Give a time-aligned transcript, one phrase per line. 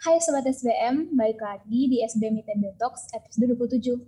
[0.00, 4.00] Hai Sobat SBM, balik lagi di SBM ITB Talks episode 27.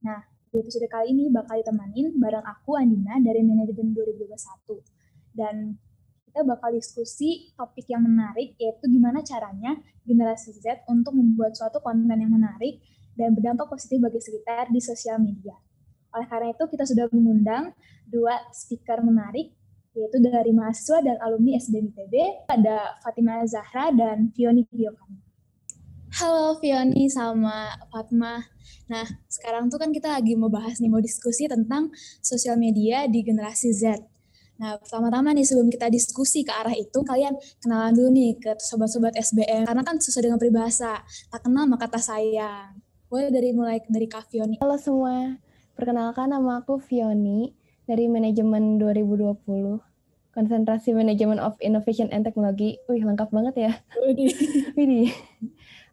[0.00, 4.80] Nah, di episode kali ini bakal ditemanin bareng aku Andina dari Manajemen 2021.
[5.36, 5.76] Dan
[6.32, 9.76] kita bakal diskusi topik yang menarik yaitu gimana caranya
[10.08, 12.80] generasi Z untuk membuat suatu konten yang menarik
[13.20, 15.67] dan berdampak positif bagi sekitar di sosial media.
[16.18, 17.70] Oleh karena itu, kita sudah mengundang
[18.10, 19.54] dua speaker menarik,
[19.94, 22.14] yaitu dari mahasiswa dan alumni SBM ITB,
[22.50, 25.22] ada Fatima Zahra dan Fioni Giovanni.
[26.18, 28.42] Halo Fioni sama Fatma.
[28.90, 33.22] Nah, sekarang tuh kan kita lagi mau bahas nih, mau diskusi tentang sosial media di
[33.22, 34.02] generasi Z.
[34.58, 39.14] Nah, pertama-tama nih sebelum kita diskusi ke arah itu, kalian kenalan dulu nih ke sobat-sobat
[39.14, 39.70] SBM.
[39.70, 40.98] Karena kan sesuai dengan peribahasa,
[41.30, 42.74] tak kenal maka tak sayang.
[43.06, 44.58] Boleh dari mulai dari Kak Fioni.
[44.58, 45.38] Halo semua,
[45.78, 47.54] Perkenalkan nama aku Fioni
[47.86, 49.78] dari Manajemen 2020.
[50.34, 52.82] Konsentrasi Manajemen of Innovation and Technology.
[52.90, 53.72] Wih, lengkap banget ya.
[54.74, 55.14] Widih.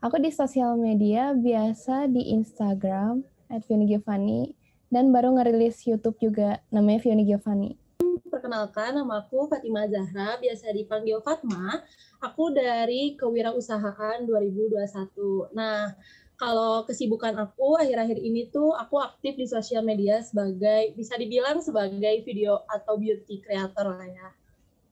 [0.01, 4.57] aku di sosial media biasa di Instagram at Fioni Giovanni
[4.89, 7.77] dan baru ngerilis YouTube juga namanya Fioni Giovanni.
[8.25, 11.85] Perkenalkan, nama aku Fatima Zahra, biasa dipanggil Fatma.
[12.25, 15.53] Aku dari Kewirausahaan 2021.
[15.53, 15.93] Nah,
[16.35, 22.23] kalau kesibukan aku akhir-akhir ini tuh aku aktif di sosial media sebagai bisa dibilang sebagai
[22.27, 24.29] video atau beauty creator lah ya.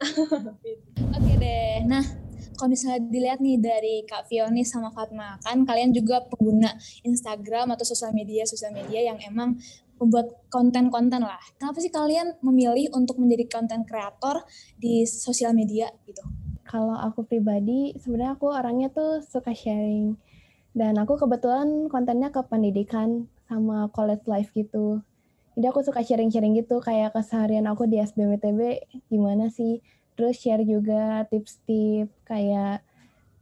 [1.15, 1.83] Oke deh.
[1.87, 2.03] Nah,
[2.55, 6.71] kalau misalnya dilihat nih dari Kak Fioni sama Fatma, kan kalian juga pengguna
[7.03, 9.59] Instagram atau sosial media sosial media yang emang
[9.99, 11.39] membuat konten-konten lah.
[11.59, 14.43] Kenapa sih kalian memilih untuk menjadi konten kreator
[14.79, 16.23] di sosial media gitu?
[16.63, 20.17] Kalau aku pribadi, sebenarnya aku orangnya tuh suka sharing
[20.73, 25.05] dan aku kebetulan kontennya ke pendidikan sama college life gitu.
[25.53, 29.85] Jadi aku suka sharing-sharing gitu kayak keseharian aku di SBMTB gimana sih.
[30.17, 32.81] Terus share juga tips-tips kayak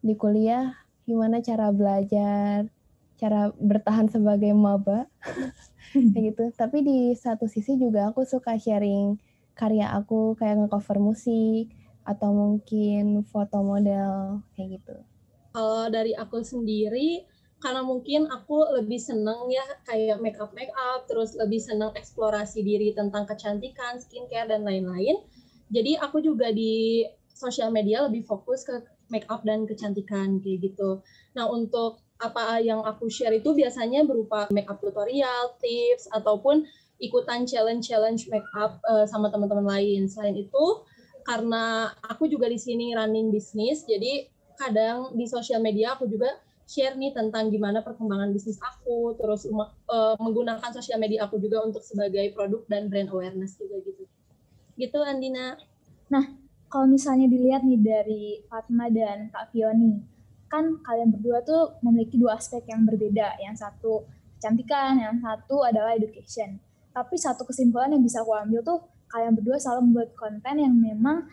[0.04, 0.76] di kuliah
[1.08, 2.68] gimana cara belajar,
[3.16, 5.08] cara bertahan sebagai maba.
[6.12, 6.44] kayak gitu.
[6.52, 9.16] Tapi di satu sisi juga aku suka sharing
[9.56, 11.72] karya aku kayak ngecover musik
[12.04, 14.96] atau mungkin foto model kayak gitu.
[15.52, 17.28] Kalau dari aku sendiri,
[17.62, 22.66] karena mungkin aku lebih seneng ya kayak make up make up, terus lebih seneng eksplorasi
[22.66, 25.22] diri tentang kecantikan, skincare dan lain-lain.
[25.70, 28.82] Jadi aku juga di sosial media lebih fokus ke
[29.14, 31.06] make up dan kecantikan kayak gitu.
[31.38, 36.66] Nah untuk apa yang aku share itu biasanya berupa make up tutorial, tips ataupun
[37.02, 40.10] ikutan challenge-challenge make up uh, sama teman-teman lain.
[40.10, 40.66] Selain itu
[41.26, 44.26] karena aku juga di sini running bisnis, jadi
[44.58, 46.30] kadang di sosial media aku juga
[46.72, 51.84] share nih tentang gimana perkembangan bisnis aku, terus uh, menggunakan sosial media aku juga untuk
[51.84, 54.08] sebagai produk dan brand awareness juga gitu.
[54.80, 55.60] Gitu Andina.
[56.08, 56.32] Nah,
[56.72, 60.00] kalau misalnya dilihat nih dari Fatma dan Kak Fioni,
[60.48, 63.36] kan kalian berdua tuh memiliki dua aspek yang berbeda.
[63.44, 64.08] Yang satu
[64.40, 66.56] kecantikan, yang satu adalah education.
[66.96, 68.80] Tapi satu kesimpulan yang bisa aku ambil tuh
[69.12, 71.28] kalian berdua selalu membuat konten yang memang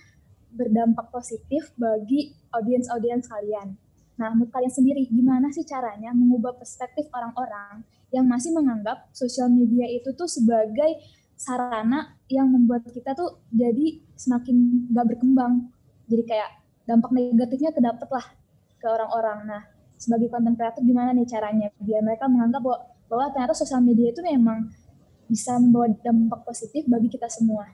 [0.50, 3.78] berdampak positif bagi audiens-audiens kalian.
[4.18, 9.86] Nah, menurut kalian sendiri, gimana sih caranya mengubah perspektif orang-orang yang masih menganggap sosial media
[9.86, 10.98] itu tuh sebagai
[11.38, 15.70] sarana yang membuat kita tuh jadi semakin gak berkembang.
[16.10, 16.50] Jadi kayak
[16.82, 18.26] dampak negatifnya kedapat lah
[18.82, 19.38] ke orang-orang.
[19.46, 19.62] Nah,
[19.94, 24.18] sebagai konten kreator gimana nih caranya biar mereka menganggap bahwa, bahwa ternyata sosial media itu
[24.26, 24.66] memang
[25.30, 27.68] bisa membawa dampak positif bagi kita semua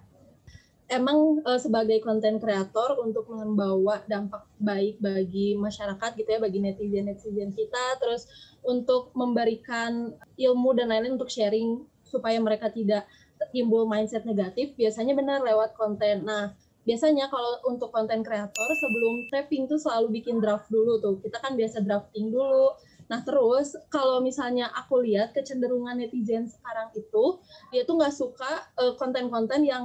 [0.88, 7.08] emang uh, sebagai konten kreator untuk membawa dampak baik bagi masyarakat gitu ya bagi netizen
[7.08, 8.28] netizen kita terus
[8.60, 13.08] untuk memberikan ilmu dan lain-lain untuk sharing supaya mereka tidak
[13.52, 16.24] timbul mindset negatif biasanya benar lewat konten.
[16.24, 16.52] Nah
[16.84, 21.16] biasanya kalau untuk konten kreator sebelum tapping tuh selalu bikin draft dulu tuh.
[21.20, 22.76] Kita kan biasa drafting dulu.
[23.08, 27.40] Nah terus kalau misalnya aku lihat kecenderungan netizen sekarang itu
[27.72, 29.84] dia tuh nggak suka eh, konten-konten uh, yang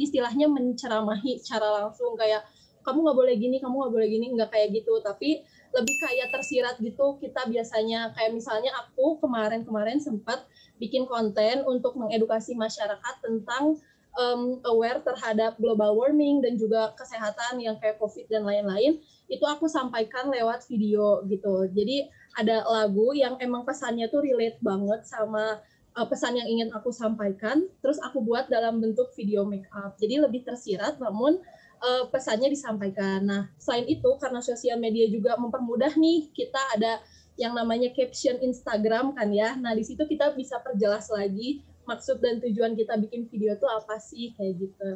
[0.00, 2.44] istilahnya menceramahi secara langsung kayak
[2.84, 5.00] kamu nggak boleh gini, kamu nggak boleh gini, nggak kayak gitu.
[5.00, 5.40] Tapi
[5.72, 7.16] lebih kayak tersirat gitu.
[7.18, 10.44] Kita biasanya kayak misalnya aku kemarin-kemarin sempat
[10.76, 13.80] bikin konten untuk mengedukasi masyarakat tentang
[14.20, 19.00] um, aware terhadap global warming dan juga kesehatan yang kayak COVID dan lain-lain.
[19.26, 21.66] Itu aku sampaikan lewat video gitu.
[21.72, 22.06] Jadi
[22.36, 25.62] ada lagu yang emang pesannya tuh relate banget sama
[25.94, 29.94] uh, pesan yang ingin aku sampaikan, terus aku buat dalam bentuk video make up.
[29.98, 31.38] Jadi lebih tersirat, namun
[31.82, 33.24] uh, pesannya disampaikan.
[33.24, 37.00] Nah, selain itu karena sosial media juga mempermudah nih, kita ada
[37.34, 39.58] yang namanya caption Instagram kan ya.
[39.58, 43.98] Nah, di situ kita bisa perjelas lagi maksud dan tujuan kita bikin video tuh apa
[43.98, 44.90] sih kayak gitu.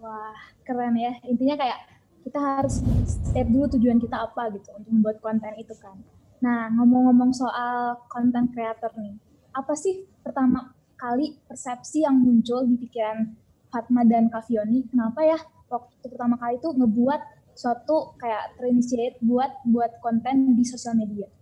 [0.00, 1.16] Wah, keren ya.
[1.24, 1.80] Intinya kayak
[2.24, 5.96] kita harus step dulu tujuan kita apa gitu untuk membuat konten itu kan.
[6.44, 9.16] Nah, ngomong-ngomong soal konten creator nih,
[9.56, 13.32] apa sih pertama kali persepsi yang muncul di pikiran
[13.72, 15.40] Fatma dan Kavioni, kenapa ya
[15.72, 17.20] waktu pertama kali itu ngebuat
[17.56, 21.32] suatu kayak terinitiate buat buat konten di sosial media?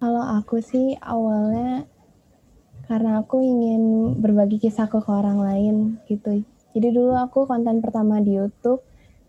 [0.00, 1.84] Kalau aku sih awalnya
[2.88, 5.76] karena aku ingin berbagi kisahku ke orang lain
[6.08, 6.40] gitu.
[6.72, 8.80] Jadi dulu aku konten pertama di YouTube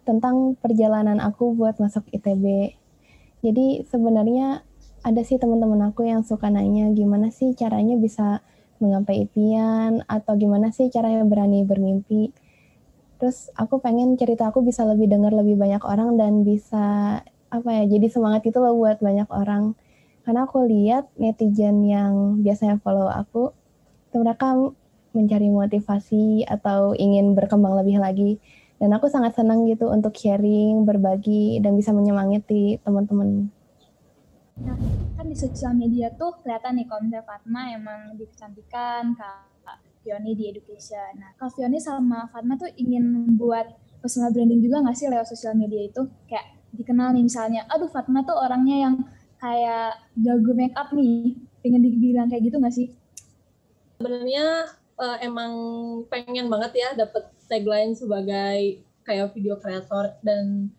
[0.08, 2.80] tentang perjalanan aku buat masuk ITB.
[3.44, 4.64] Jadi sebenarnya
[5.02, 8.46] ada sih teman-teman aku yang suka nanya gimana sih caranya bisa
[8.82, 12.34] menggapai impian atau gimana sih caranya berani bermimpi.
[13.22, 17.22] Terus aku pengen cerita aku bisa lebih dengar lebih banyak orang dan bisa
[17.52, 19.78] apa ya jadi semangat itu loh buat banyak orang.
[20.22, 23.54] Karena aku lihat netizen yang biasanya follow aku,
[24.14, 24.54] mereka
[25.18, 28.32] mencari motivasi atau ingin berkembang lebih lagi.
[28.82, 33.61] Dan aku sangat senang gitu untuk sharing, berbagi, dan bisa menyemangati teman-teman.
[34.60, 34.76] Nah,
[35.16, 39.16] kan di sosial media tuh kelihatan nih kalau misalnya Fatma emang di kecantikan,
[40.02, 41.22] Fioni di education.
[41.22, 45.54] Nah, Kak Fioni sama Fatma tuh ingin membuat personal branding juga nggak sih lewat sosial
[45.54, 46.02] media itu?
[46.26, 48.96] Kayak dikenal nih misalnya, aduh Fatma tuh orangnya yang
[49.38, 52.88] kayak jago make up nih, pengen dibilang kayak gitu nggak sih?
[54.02, 55.54] Sebenarnya uh, emang
[56.10, 60.74] pengen banget ya dapet tagline sebagai kayak video kreator dan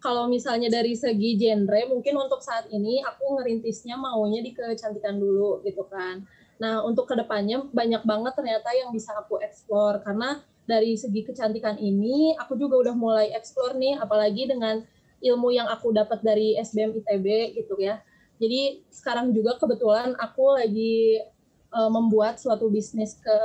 [0.00, 5.64] kalau misalnya dari segi genre mungkin untuk saat ini aku ngerintisnya maunya di kecantikan dulu
[5.64, 6.24] gitu kan
[6.56, 11.78] Nah, untuk ke depannya banyak banget ternyata yang bisa aku explore karena dari segi kecantikan
[11.78, 14.82] ini aku juga udah mulai explore nih, apalagi dengan
[15.20, 18.00] ilmu yang aku dapat dari SBM ITB gitu ya.
[18.36, 21.24] Jadi sekarang juga kebetulan aku lagi
[21.72, 23.36] uh, membuat suatu bisnis ke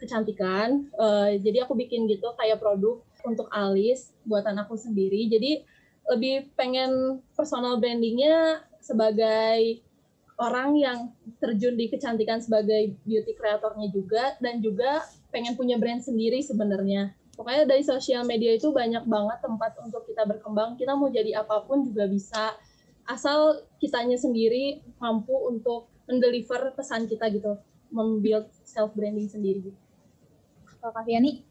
[0.00, 0.88] kecantikan.
[0.96, 5.28] Uh, jadi aku bikin gitu kayak produk untuk alis buatan aku sendiri.
[5.30, 5.64] Jadi
[6.08, 9.84] lebih pengen personal brandingnya sebagai
[10.38, 10.98] orang yang
[11.42, 17.12] terjun di kecantikan sebagai beauty kreatornya juga dan juga pengen punya brand sendiri sebenarnya.
[17.34, 20.74] Pokoknya dari sosial media itu banyak banget tempat untuk kita berkembang.
[20.74, 22.54] Kita mau jadi apa pun juga bisa
[23.06, 27.60] asal kitanya sendiri mampu untuk mendeliver pesan kita gitu,
[27.92, 29.70] membuild self branding sendiri.
[30.80, 31.42] Kalau Kak Fiani?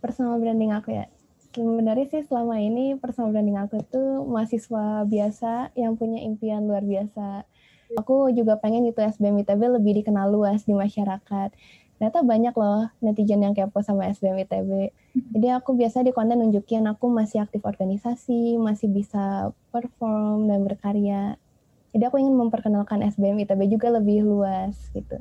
[0.00, 1.06] Personal branding aku ya.
[1.50, 7.42] Sebenarnya sih selama ini personal branding aku itu mahasiswa biasa yang punya impian luar biasa
[7.98, 11.50] Aku juga pengen gitu SBM ITB lebih dikenal luas di masyarakat.
[11.98, 14.70] Ternyata banyak loh netizen yang kepo sama SBM ITB.
[15.34, 21.34] Jadi aku biasa di konten nunjukin aku masih aktif organisasi, masih bisa perform dan berkarya.
[21.90, 25.18] Jadi aku ingin memperkenalkan SBM ITB juga lebih luas gitu.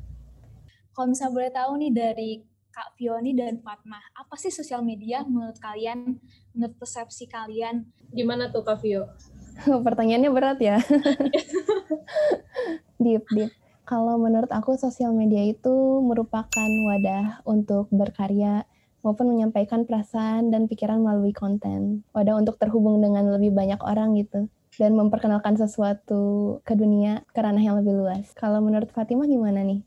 [0.93, 2.31] Kalau misalnya boleh tahu nih dari
[2.79, 6.15] Kak Fioni dan Fatma, apa sih sosial media menurut kalian,
[6.55, 7.83] menurut persepsi kalian?
[8.15, 9.03] Gimana tuh Kak Fio?
[9.83, 10.79] Pertanyaannya berat ya.
[13.03, 13.51] deep, deep.
[13.83, 18.63] Kalau menurut aku sosial media itu merupakan wadah untuk berkarya
[19.03, 22.07] maupun menyampaikan perasaan dan pikiran melalui konten.
[22.15, 24.47] Wadah untuk terhubung dengan lebih banyak orang gitu
[24.79, 28.31] dan memperkenalkan sesuatu ke dunia ke ranah yang lebih luas.
[28.39, 29.83] Kalau menurut Fatimah gimana nih?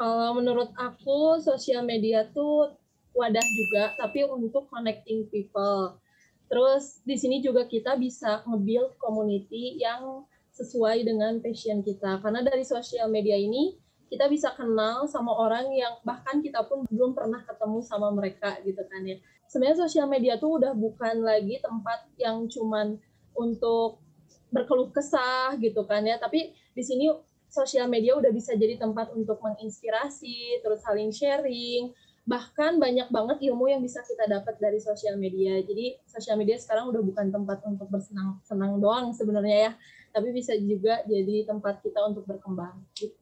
[0.00, 2.72] Kalau menurut aku sosial media tuh
[3.12, 6.00] wadah juga tapi untuk connecting people.
[6.48, 10.24] Terus di sini juga kita bisa nge-build community yang
[10.56, 12.16] sesuai dengan passion kita.
[12.24, 13.76] Karena dari sosial media ini
[14.08, 18.80] kita bisa kenal sama orang yang bahkan kita pun belum pernah ketemu sama mereka gitu
[18.88, 19.20] kan ya.
[19.52, 22.96] Sebenarnya sosial media tuh udah bukan lagi tempat yang cuman
[23.36, 24.00] untuk
[24.48, 27.06] berkeluh kesah gitu kan ya, tapi di sini
[27.50, 31.90] sosial media udah bisa jadi tempat untuk menginspirasi, terus saling sharing,
[32.24, 35.58] bahkan banyak banget ilmu yang bisa kita dapat dari sosial media.
[35.60, 39.72] Jadi sosial media sekarang udah bukan tempat untuk bersenang-senang doang sebenarnya ya,
[40.14, 43.18] tapi bisa juga jadi tempat kita untuk berkembang gitu.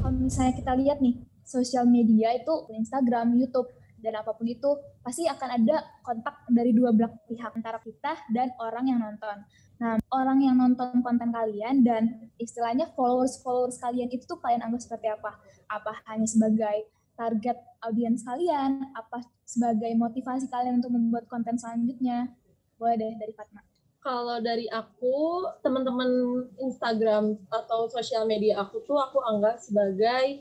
[0.00, 3.68] Kalau misalnya kita lihat nih, sosial media itu Instagram, YouTube,
[4.00, 8.52] dan apa pun itu pasti akan ada kontak dari dua belah pihak antara kita dan
[8.60, 9.36] orang yang nonton.
[9.80, 15.08] Nah, orang yang nonton konten kalian dan istilahnya followers-followers kalian itu tuh kalian anggap seperti
[15.08, 15.40] apa?
[15.72, 18.92] Apa hanya sebagai target audiens kalian?
[18.92, 22.28] Apa sebagai motivasi kalian untuk membuat konten selanjutnya?
[22.76, 23.64] Boleh deh dari Fatma
[24.00, 26.08] kalau dari aku teman-teman
[26.56, 30.40] Instagram atau sosial media aku tuh aku anggap sebagai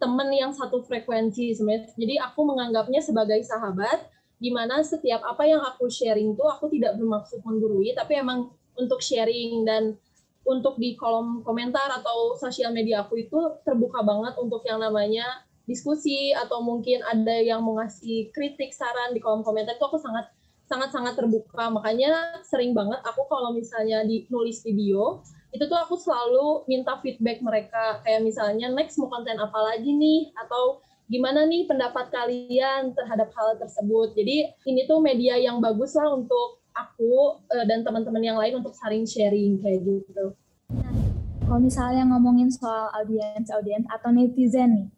[0.00, 1.92] teman yang satu frekuensi sebenarnya.
[1.94, 4.08] Jadi aku menganggapnya sebagai sahabat
[4.40, 9.04] di mana setiap apa yang aku sharing tuh aku tidak bermaksud menggurui tapi emang untuk
[9.04, 10.00] sharing dan
[10.48, 13.36] untuk di kolom komentar atau sosial media aku itu
[13.68, 19.20] terbuka banget untuk yang namanya diskusi atau mungkin ada yang mau ngasih kritik saran di
[19.20, 20.32] kolom komentar itu aku sangat
[20.64, 25.98] sangat sangat terbuka makanya sering banget aku kalau misalnya di nulis video itu tuh aku
[25.98, 30.78] selalu minta feedback mereka kayak misalnya next mau konten apa lagi nih atau
[31.10, 36.60] gimana nih pendapat kalian terhadap hal tersebut jadi ini tuh media yang bagus lah untuk
[36.74, 40.34] aku uh, dan teman-teman yang lain untuk saling sharing kayak gitu.
[41.44, 44.88] Kalau misalnya ngomongin soal audiens audiens atau netizen nih,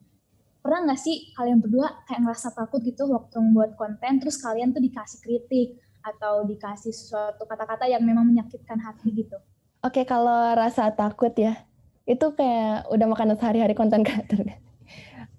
[0.60, 4.84] pernah nggak sih kalian berdua kayak ngerasa takut gitu waktu membuat konten terus kalian tuh
[4.84, 9.38] dikasih kritik atau dikasih suatu kata-kata yang memang menyakitkan hati gitu?
[9.82, 11.66] Oke, kalau rasa takut ya,
[12.06, 14.46] itu kayak udah makanan sehari-hari konten kreator.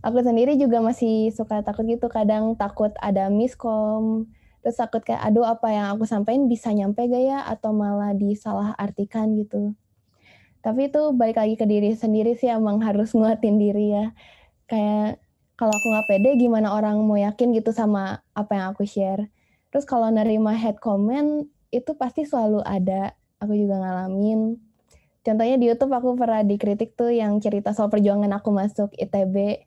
[0.04, 4.28] Aku sendiri juga masih suka takut gitu, kadang takut ada miskom,
[4.60, 8.76] terus takut kayak aduh apa yang aku sampaikan bisa nyampe gak ya atau malah disalah
[8.76, 9.80] artikan gitu.
[10.60, 14.12] Tapi itu balik lagi ke diri sendiri sih emang harus nguatin diri ya.
[14.68, 15.24] Kayak
[15.56, 19.32] kalau aku nggak pede gimana orang mau yakin gitu sama apa yang aku share.
[19.72, 24.56] Terus kalau nerima head comment itu pasti selalu ada aku juga ngalamin.
[25.24, 29.64] Contohnya di YouTube aku pernah dikritik tuh yang cerita soal perjuangan aku masuk ITB.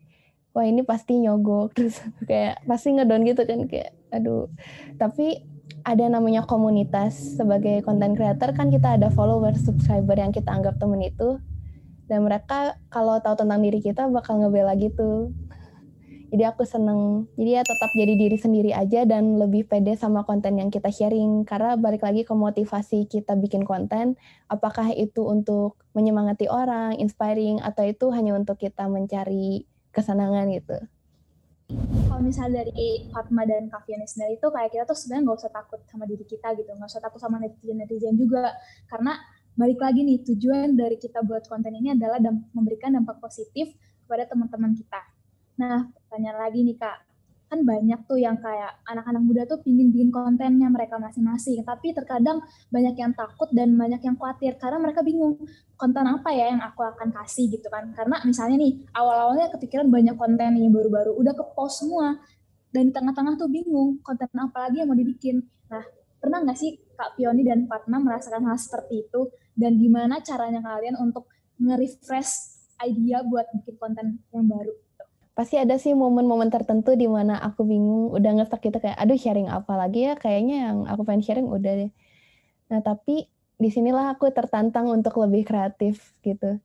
[0.52, 4.48] Wah ini pasti nyogok terus kayak pasti ngedon gitu kan kayak aduh.
[4.96, 5.44] Tapi
[5.86, 11.00] ada namanya komunitas sebagai content creator kan kita ada follower, subscriber yang kita anggap temen
[11.04, 11.38] itu.
[12.06, 15.34] Dan mereka kalau tahu tentang diri kita bakal ngebela gitu
[16.26, 17.30] jadi aku seneng.
[17.38, 21.46] Jadi ya tetap jadi diri sendiri aja dan lebih pede sama konten yang kita sharing.
[21.46, 24.18] Karena balik lagi ke motivasi kita bikin konten
[24.50, 30.78] apakah itu untuk menyemangati orang inspiring atau itu hanya untuk kita mencari kesenangan gitu?
[32.06, 35.80] Kalau misalnya dari Fatma dan Kak sendiri itu kayak kita tuh sebenarnya nggak usah takut
[35.86, 36.70] sama diri kita gitu.
[36.74, 38.54] Nggak usah takut sama netizen netizen juga.
[38.90, 39.14] Karena
[39.54, 42.18] balik lagi nih tujuan dari kita buat konten ini adalah
[42.54, 43.74] memberikan dampak positif
[44.06, 45.16] kepada teman-teman kita.
[45.56, 46.98] Nah, pertanyaan lagi nih Kak,
[47.52, 52.40] kan banyak tuh yang kayak anak-anak muda tuh pingin bikin kontennya mereka masing-masing, tapi terkadang
[52.72, 55.36] banyak yang takut dan banyak yang khawatir karena mereka bingung
[55.76, 57.92] konten apa ya yang aku akan kasih gitu kan.
[57.92, 62.16] Karena misalnya nih, awal-awalnya kepikiran banyak konten yang baru-baru, udah ke post semua,
[62.72, 65.44] dan di tengah-tengah tuh bingung konten apa lagi yang mau dibikin.
[65.68, 65.84] Nah,
[66.16, 69.28] pernah nggak sih Kak Pioni dan Fatma merasakan hal seperti itu?
[69.52, 71.28] Dan gimana caranya kalian untuk
[71.60, 74.85] nge-refresh idea buat bikin konten yang baru?
[75.36, 79.52] Pasti ada sih momen-momen tertentu di mana aku bingung udah ngestak gitu kayak aduh sharing
[79.52, 80.16] apa lagi ya?
[80.16, 81.92] Kayaknya yang aku pengen sharing udah deh.
[82.72, 83.28] Nah tapi
[83.60, 86.56] di sinilah aku tertantang untuk lebih kreatif gitu.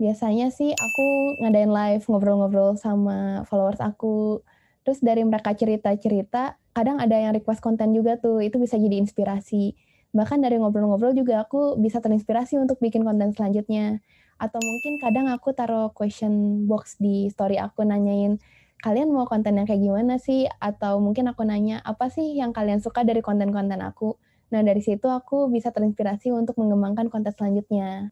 [0.00, 4.40] Biasanya sih aku ngadain live ngobrol-ngobrol sama followers aku.
[4.80, 9.76] Terus dari mereka cerita-cerita kadang ada yang request konten juga tuh itu bisa jadi inspirasi.
[10.16, 14.00] Bahkan dari ngobrol-ngobrol juga aku bisa terinspirasi untuk bikin konten selanjutnya
[14.40, 18.40] atau mungkin kadang aku taruh question box di story aku nanyain
[18.80, 20.48] kalian mau konten yang kayak gimana sih?
[20.56, 24.16] Atau mungkin aku nanya apa sih yang kalian suka dari konten-konten aku?
[24.50, 28.10] Nah dari situ aku bisa terinspirasi untuk mengembangkan konten selanjutnya.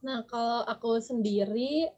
[0.00, 1.92] Nah kalau aku sendiri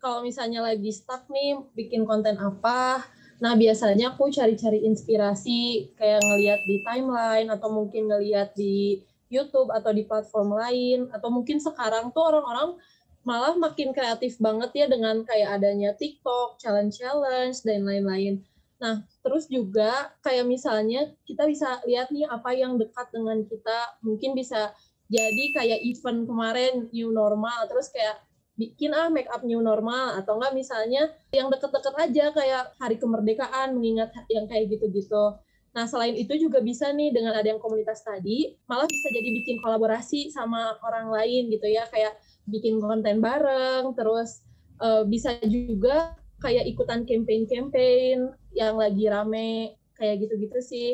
[0.00, 3.04] kalau misalnya lagi stuck nih bikin konten apa
[3.36, 9.92] nah biasanya aku cari-cari inspirasi kayak ngeliat di timeline atau mungkin ngeliat di YouTube atau
[9.92, 12.80] di platform lain atau mungkin sekarang tuh orang-orang
[13.26, 18.46] malah makin kreatif banget ya dengan kayak adanya TikTok, challenge-challenge, dan lain-lain.
[18.78, 24.38] Nah, terus juga kayak misalnya kita bisa lihat nih apa yang dekat dengan kita, mungkin
[24.38, 24.70] bisa
[25.10, 28.22] jadi kayak event kemarin new normal, terus kayak
[28.56, 33.76] bikin ah make up new normal atau enggak misalnya yang deket-deket aja kayak hari kemerdekaan
[33.76, 35.36] mengingat yang kayak gitu-gitu.
[35.76, 39.60] Nah, selain itu juga bisa nih dengan ada yang komunitas tadi, malah bisa jadi bikin
[39.60, 42.16] kolaborasi sama orang lain gitu ya, kayak
[42.46, 44.42] bikin konten bareng, terus
[44.78, 50.90] uh, bisa juga kayak ikutan campaign-campaign yang lagi rame, kayak gitu-gitu sih.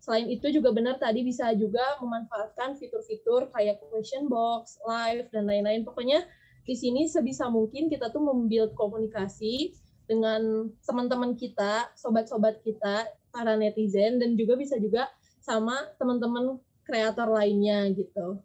[0.00, 5.82] Selain itu juga benar tadi bisa juga memanfaatkan fitur-fitur kayak question box, live, dan lain-lain.
[5.82, 6.28] Pokoknya
[6.64, 9.72] di sini sebisa mungkin kita tuh membuild komunikasi
[10.04, 15.08] dengan teman-teman kita, sobat-sobat kita, para netizen, dan juga bisa juga
[15.40, 18.44] sama teman-teman kreator lainnya gitu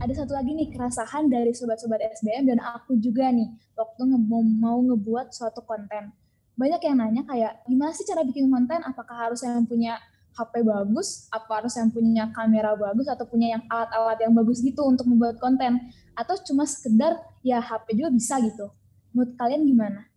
[0.00, 4.18] ada satu lagi nih keresahan dari sobat-sobat SBM dan aku juga nih waktu nge
[4.56, 6.16] mau ngebuat suatu konten.
[6.56, 8.80] Banyak yang nanya kayak gimana sih cara bikin konten?
[8.80, 10.00] Apakah harus yang punya
[10.32, 11.28] HP bagus?
[11.28, 15.36] Apa harus yang punya kamera bagus atau punya yang alat-alat yang bagus gitu untuk membuat
[15.36, 15.92] konten?
[16.16, 18.72] Atau cuma sekedar ya HP juga bisa gitu?
[19.12, 20.08] Menurut kalian gimana?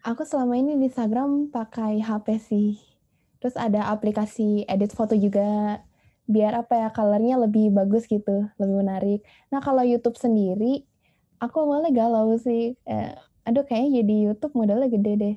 [0.00, 2.80] Aku selama ini di Instagram pakai HP sih.
[3.36, 5.76] Terus ada aplikasi edit foto juga
[6.32, 9.20] biar apa ya colornya lebih bagus gitu, lebih menarik.
[9.52, 10.88] Nah kalau YouTube sendiri,
[11.38, 12.74] aku awalnya galau sih.
[12.88, 13.12] Eh,
[13.44, 15.36] aduh kayaknya jadi YouTube modalnya gede deh.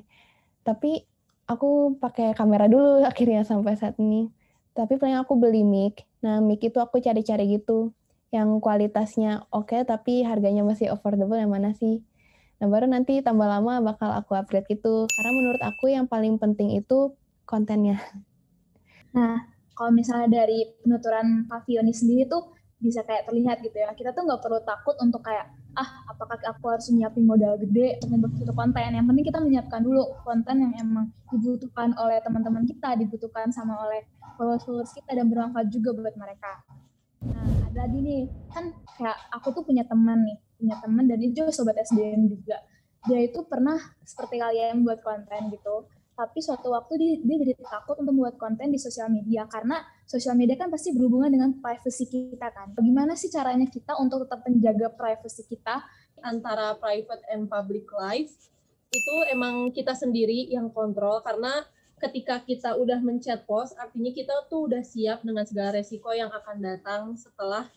[0.64, 1.04] Tapi
[1.46, 4.32] aku pakai kamera dulu akhirnya sampai saat ini.
[4.72, 6.08] Tapi paling aku beli mic.
[6.24, 7.92] Nah mic itu aku cari-cari gitu.
[8.32, 12.02] Yang kualitasnya oke okay, tapi harganya masih affordable yang mana sih?
[12.60, 15.04] Nah baru nanti tambah lama bakal aku upgrade gitu.
[15.08, 17.12] Karena menurut aku yang paling penting itu
[17.48, 18.00] kontennya.
[19.16, 23.92] Nah, kalau misalnya dari penuturan Pavioni sendiri tuh bisa kayak terlihat gitu ya.
[23.92, 28.08] Kita tuh nggak perlu takut untuk kayak ah apakah aku harus menyiapin modal gede untuk
[28.16, 28.96] membuat suatu konten.
[28.96, 34.08] Yang penting kita menyiapkan dulu konten yang emang dibutuhkan oleh teman-teman kita, dibutuhkan sama oleh
[34.40, 36.64] followers-followers kita dan bermanfaat juga buat mereka.
[37.24, 41.44] Nah, ada lagi nih, kan kayak aku tuh punya teman nih, punya teman dan itu
[41.52, 42.60] sobat SDM juga.
[43.08, 48.00] Dia itu pernah seperti kalian buat konten gitu, tapi suatu waktu dia, dia jadi takut
[48.00, 49.44] untuk membuat konten di sosial media.
[49.44, 52.72] Karena sosial media kan pasti berhubungan dengan privacy kita kan.
[52.72, 55.84] Bagaimana sih caranya kita untuk tetap menjaga privacy kita?
[56.24, 58.32] Antara private and public life
[58.88, 61.20] itu emang kita sendiri yang kontrol.
[61.20, 61.52] Karena
[62.00, 66.56] ketika kita udah mencet post artinya kita tuh udah siap dengan segala resiko yang akan
[66.60, 67.68] datang setelah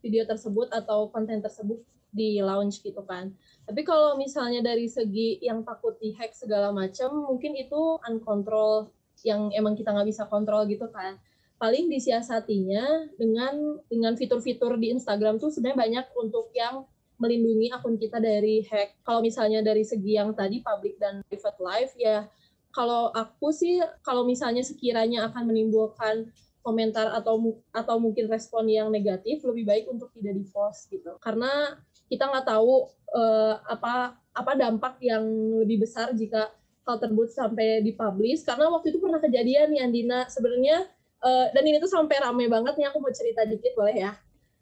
[0.00, 1.80] video tersebut atau konten tersebut
[2.16, 3.36] di launch gitu kan.
[3.68, 8.88] Tapi kalau misalnya dari segi yang takut dihack segala macam, mungkin itu uncontrol
[9.20, 11.20] yang emang kita nggak bisa kontrol gitu kan.
[11.60, 16.88] Paling disiasatinya dengan dengan fitur-fitur di Instagram tuh sebenarnya banyak untuk yang
[17.20, 19.04] melindungi akun kita dari hack.
[19.04, 22.28] Kalau misalnya dari segi yang tadi public dan private life ya
[22.76, 26.28] kalau aku sih kalau misalnya sekiranya akan menimbulkan
[26.60, 31.80] komentar atau atau mungkin respon yang negatif lebih baik untuk tidak di post gitu karena
[32.06, 35.24] kita nggak tahu uh, apa apa dampak yang
[35.64, 36.52] lebih besar jika
[36.86, 38.46] hal tersebut sampai dipublish.
[38.46, 40.20] Karena waktu itu pernah kejadian nih Andina.
[40.30, 40.86] Sebenarnya
[41.24, 44.12] uh, dan ini tuh sampai rame banget nih aku mau cerita dikit boleh ya?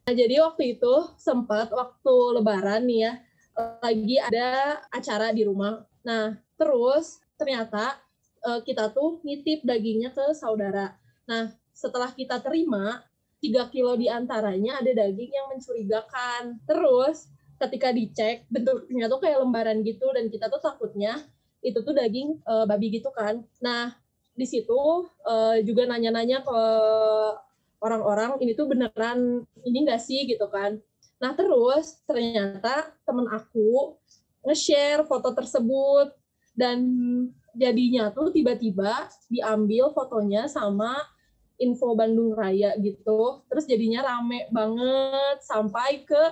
[0.04, 3.12] Nah jadi waktu itu sempat waktu lebaran nih ya
[3.80, 5.84] lagi ada acara di rumah.
[6.02, 7.98] Nah terus ternyata
[8.44, 10.96] uh, kita tuh nitip dagingnya ke saudara.
[11.28, 13.02] Nah setelah kita terima
[13.42, 16.64] tiga kilo di antaranya ada daging yang mencurigakan.
[16.64, 17.28] Terus
[17.60, 21.22] ketika dicek bentuknya tuh kayak lembaran gitu dan kita tuh takutnya
[21.64, 23.40] itu tuh daging uh, babi gitu kan.
[23.64, 23.96] Nah
[24.34, 26.60] di situ uh, juga nanya-nanya ke
[27.80, 30.76] orang-orang ini tuh beneran ini enggak sih gitu kan.
[31.22, 33.96] Nah terus ternyata temen aku
[34.44, 36.12] nge-share foto tersebut
[36.52, 36.84] dan
[37.56, 40.94] jadinya tuh tiba-tiba diambil fotonya sama
[41.56, 43.46] info Bandung Raya gitu.
[43.46, 46.22] Terus jadinya rame banget sampai ke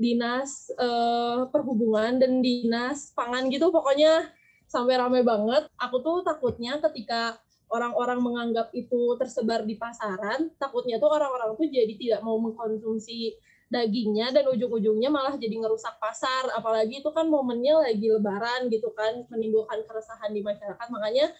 [0.00, 4.32] dinas uh, perhubungan dan dinas pangan gitu pokoknya
[4.64, 5.68] sampai rame banget.
[5.76, 7.36] Aku tuh takutnya ketika
[7.70, 13.38] orang-orang menganggap itu tersebar di pasaran takutnya tuh orang-orang tuh jadi tidak mau mengkonsumsi
[13.70, 16.50] dagingnya dan ujung-ujungnya malah jadi ngerusak pasar.
[16.58, 20.86] Apalagi itu kan momennya lagi lebaran gitu kan menimbulkan keresahan di masyarakat.
[20.90, 21.30] Makanya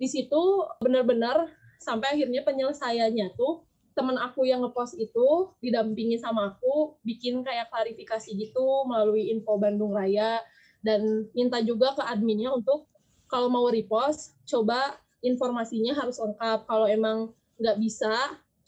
[0.00, 6.98] di situ benar-benar sampai akhirnya penyelesaiannya tuh teman aku yang ngepost itu didampingi sama aku
[7.06, 10.42] bikin kayak klarifikasi gitu melalui info Bandung Raya.
[10.84, 12.90] Dan minta juga ke adminnya untuk
[13.30, 16.68] kalau mau repost coba informasinya harus lengkap.
[16.68, 18.12] Kalau emang nggak bisa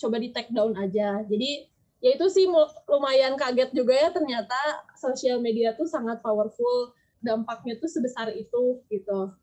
[0.01, 1.21] coba di take down aja.
[1.27, 1.69] Jadi
[2.01, 2.47] ya itu sih
[2.87, 4.57] lumayan kaget juga ya ternyata
[4.97, 6.95] sosial media tuh sangat powerful.
[7.21, 9.35] Dampaknya tuh sebesar itu gitu.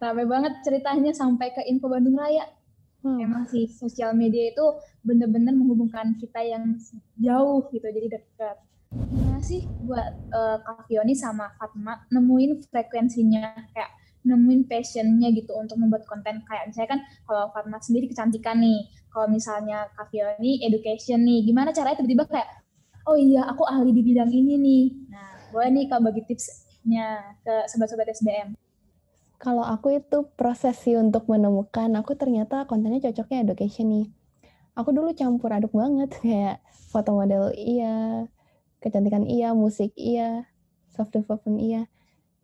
[0.00, 2.48] Ramai banget ceritanya sampai ke info Bandung Raya
[3.00, 3.16] Hmm.
[3.16, 4.66] Emang sih sosial media itu
[5.00, 6.76] bener-bener menghubungkan kita yang
[7.16, 8.56] jauh gitu, jadi dekat.
[8.90, 15.80] Gimana sih buat uh, Kak Fioni sama Fatma nemuin frekuensinya, kayak nemuin passionnya gitu untuk
[15.80, 21.24] membuat konten kayak misalnya kan kalau Fatma sendiri kecantikan nih, kalau misalnya Kak Fioni education
[21.24, 22.48] nih, gimana caranya tiba-tiba kayak
[23.08, 24.84] oh iya aku ahli di bidang ini nih.
[25.08, 28.59] Nah boleh nih Kak bagi tipsnya ke sobat-sobat SBM
[29.40, 34.06] kalau aku itu proses sih untuk menemukan aku ternyata kontennya cocoknya education nih.
[34.76, 36.60] Aku dulu campur aduk banget kayak
[36.92, 38.28] foto model iya,
[38.84, 40.44] kecantikan iya, musik iya,
[40.92, 41.82] soft development iya.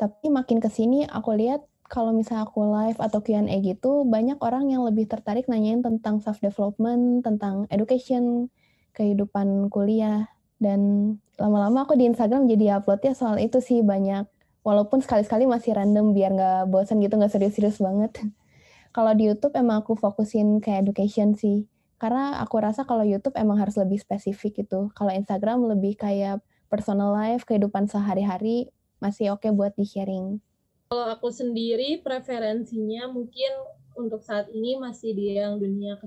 [0.01, 4.73] Tapi makin ke sini aku lihat kalau misalnya aku live atau Q&A gitu, banyak orang
[4.73, 8.49] yang lebih tertarik nanyain tentang self development, tentang education,
[8.97, 10.33] kehidupan kuliah.
[10.57, 14.25] Dan lama-lama aku di Instagram jadi uploadnya soal itu sih banyak
[14.67, 18.11] walaupun sekali-sekali masih random biar nggak bosan gitu nggak serius-serius banget.
[18.97, 21.71] Kalau di YouTube emang aku fokusin ke education sih.
[21.97, 24.93] Karena aku rasa kalau YouTube emang harus lebih spesifik gitu.
[24.93, 28.69] Kalau Instagram lebih kayak personal life kehidupan sehari-hari
[29.01, 30.41] masih oke okay buat di sharing
[30.87, 33.51] kalau aku sendiri preferensinya mungkin
[33.99, 35.99] untuk saat ini masih di yang dunia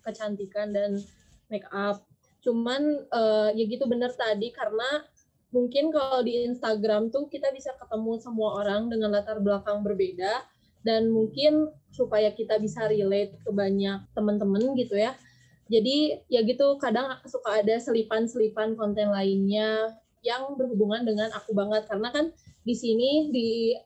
[0.00, 0.96] kecantikan dan
[1.52, 2.00] make up.
[2.40, 5.04] Cuman uh, ya gitu bener tadi karena
[5.52, 10.42] mungkin kalau di Instagram tuh kita bisa ketemu semua orang dengan latar belakang berbeda
[10.82, 15.14] dan mungkin supaya kita bisa relate ke banyak teman-teman gitu ya.
[15.70, 22.08] Jadi ya gitu kadang suka ada selipan-selipan konten lainnya yang berhubungan dengan aku banget karena
[22.10, 22.32] kan
[22.66, 23.76] di sini di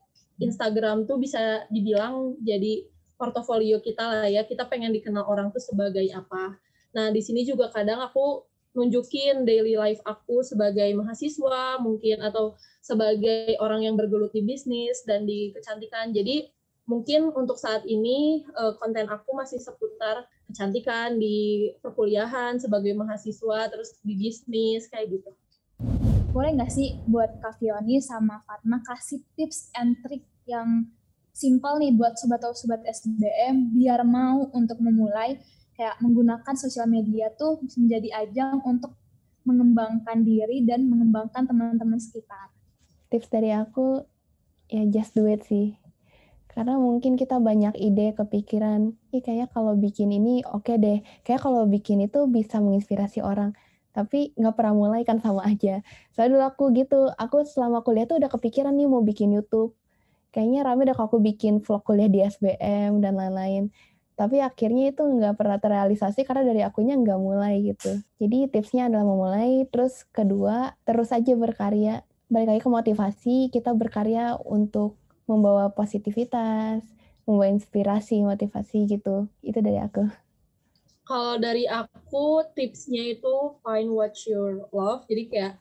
[0.41, 4.45] Instagram tuh bisa dibilang jadi portofolio kita lah ya.
[4.45, 6.57] Kita pengen dikenal orang tuh sebagai apa.
[6.97, 8.45] Nah, di sini juga kadang aku
[8.77, 15.25] nunjukin daily life aku sebagai mahasiswa mungkin atau sebagai orang yang bergelut di bisnis dan
[15.25, 16.13] di kecantikan.
[16.13, 16.53] Jadi
[16.85, 23.97] mungkin untuk saat ini eh, konten aku masih seputar kecantikan di perkuliahan sebagai mahasiswa terus
[24.05, 25.33] di bisnis kayak gitu.
[26.31, 30.85] Boleh nggak sih buat Kak Fioni sama Fatma kasih tips and trick yang
[31.33, 35.41] simpel nih buat sobat atau sobat SBM biar mau untuk memulai
[35.77, 38.97] kayak menggunakan sosial media tuh menjadi ajang untuk
[39.47, 42.51] mengembangkan diri dan mengembangkan teman-teman sekitar.
[43.13, 44.03] Tips dari aku
[44.67, 45.79] ya just do it sih.
[46.51, 50.99] Karena mungkin kita banyak ide, kepikiran, ih kayaknya kalau bikin ini oke okay deh.
[51.23, 53.53] Kayak kalau bikin itu bisa menginspirasi orang.
[53.93, 55.85] Tapi nggak pernah mulai kan sama aja.
[56.17, 59.77] Soalnya dulu aku gitu, aku selama kuliah tuh udah kepikiran nih mau bikin YouTube.
[60.33, 63.73] Kayaknya rame deh kalau aku bikin vlog kuliah di SBM dan lain-lain
[64.17, 68.01] tapi akhirnya itu nggak pernah terrealisasi karena dari akunya nggak mulai gitu.
[68.17, 72.01] Jadi tipsnya adalah memulai, terus kedua terus aja berkarya.
[72.33, 74.97] Balik lagi ke motivasi, kita berkarya untuk
[75.29, 76.81] membawa positivitas,
[77.29, 79.29] membawa inspirasi, motivasi gitu.
[79.45, 80.09] Itu dari aku.
[81.07, 85.05] Kalau dari aku tipsnya itu find what you love.
[85.07, 85.55] Jadi kayak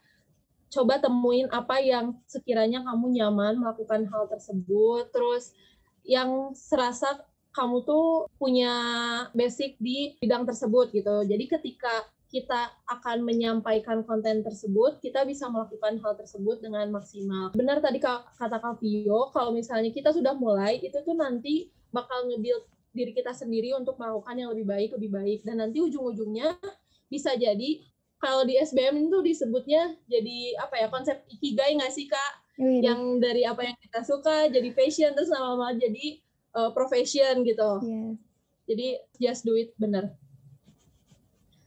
[0.72, 5.12] coba temuin apa yang sekiranya kamu nyaman melakukan hal tersebut.
[5.12, 5.52] Terus
[6.08, 7.20] yang serasa
[7.56, 8.76] kamu tuh punya
[9.32, 11.24] basic di bidang tersebut gitu.
[11.24, 17.56] Jadi ketika kita akan menyampaikan konten tersebut, kita bisa melakukan hal tersebut dengan maksimal.
[17.56, 22.68] Benar tadi kata Kak Vio, kalau misalnya kita sudah mulai, itu tuh nanti bakal nge-build
[22.92, 25.40] diri kita sendiri untuk melakukan yang lebih baik, lebih baik.
[25.48, 26.60] Dan nanti ujung-ujungnya
[27.08, 27.88] bisa jadi,
[28.20, 32.32] kalau di SBM itu disebutnya jadi apa ya, konsep ikigai nggak sih Kak?
[32.60, 32.84] Wih.
[32.84, 36.20] Yang dari apa yang kita suka, jadi passion, terus lama-lama jadi
[36.56, 37.72] uh, profession gitu.
[37.84, 38.12] Yeah.
[38.66, 38.88] Jadi
[39.22, 40.16] just do it bener.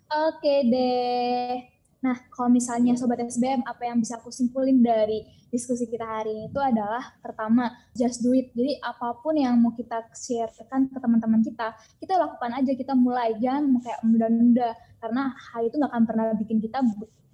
[0.09, 1.78] Oke deh.
[1.99, 6.45] Nah, kalau misalnya Sobat SBM, apa yang bisa aku simpulin dari diskusi kita hari ini
[6.47, 8.55] itu adalah pertama, just do it.
[8.55, 13.35] Jadi apa pun yang mau kita sharekan ke teman-teman kita, kita lakukan aja, kita mulai.
[13.43, 14.71] Jangan kayak menunda-nunda,
[15.03, 16.79] karena hal itu nggak akan pernah bikin kita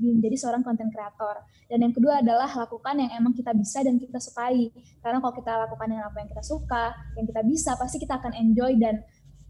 [0.00, 1.44] menjadi seorang konten kreator.
[1.68, 4.72] Dan yang kedua adalah lakukan yang emang kita bisa dan kita sukai.
[5.05, 6.85] Karena kalau kita lakukan yang apa yang kita suka,
[7.20, 9.05] yang kita bisa, pasti kita akan enjoy dan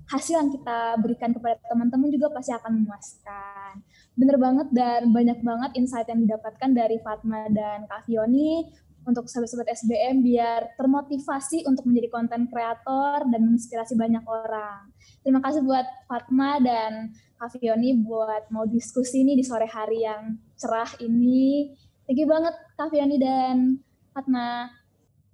[0.04, 3.72] hasil yang kita berikan kepada teman-teman juga pasti akan memuaskan.
[4.14, 8.68] Bener banget dan banyak banget insight yang didapatkan dari Fatma dan Kak Fioni
[9.04, 14.88] untuk sobat-sobat SBM biar termotivasi untuk menjadi konten kreator dan menginspirasi banyak orang.
[15.20, 20.40] Terima kasih buat Fatma dan Kak Fioni buat mau diskusi ini di sore hari yang
[20.56, 21.72] cerah ini.
[22.08, 23.80] Thank you banget Kak Fioni dan
[24.12, 24.72] Fatma.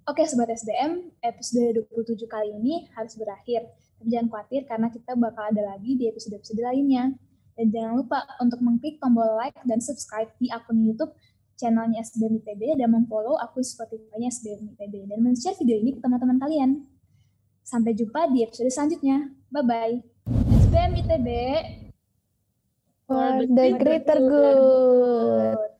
[0.09, 3.69] Oke Sobat SBM, episode 27 kali ini harus berakhir.
[4.01, 7.13] Tapi jangan khawatir karena kita bakal ada lagi di episode-episode lainnya.
[7.53, 11.13] Dan jangan lupa untuk mengklik tombol like dan subscribe di akun YouTube
[11.61, 16.41] channelnya SBM ITB dan memfollow akun Spotify-nya SBM ITB dan men-share video ini ke teman-teman
[16.41, 16.89] kalian.
[17.61, 19.29] Sampai jumpa di episode selanjutnya.
[19.53, 20.01] Bye-bye.
[20.65, 21.27] SBM ITB
[23.05, 25.70] for the greater good.